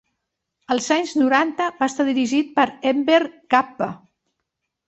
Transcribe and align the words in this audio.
Als 0.75 0.87
anys 0.95 1.11
noranta, 1.19 1.67
va 1.81 1.89
estar 1.93 2.07
dirigit 2.09 2.51
per 2.57 2.67
Enver 2.93 3.21
Kapba. 3.57 3.93